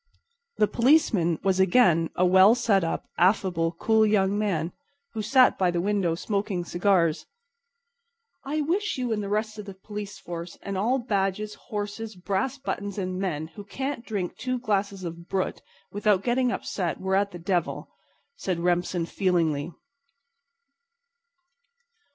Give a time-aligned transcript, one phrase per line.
[0.57, 4.71] The policeman was again a well set up, affable, cool young man
[5.13, 7.27] who sat by the window smoking cigars.
[8.43, 12.57] "I wish you and the rest of the police force and all badges, horses, brass
[12.57, 15.61] buttons and men who can't drink two glasses of brut
[15.91, 17.87] without getting upset were at the devil,"
[18.35, 19.71] said Remsen feelingly.